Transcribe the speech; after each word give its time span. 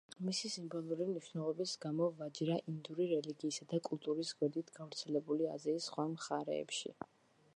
მისი 0.27 0.49
სიმბოლური 0.51 1.05
მნიშვნელობის 1.09 1.73
გამო, 1.83 2.07
ვაჯრა 2.21 2.55
ინდური 2.71 3.07
რელიგიისა 3.13 3.69
და 3.75 3.81
კულტურის 3.89 4.33
გვერდით, 4.41 4.71
გავრცელებულია 4.81 5.55
აზიის 5.59 5.89
სხვა 5.91 6.09
მხარეებში. 6.17 6.95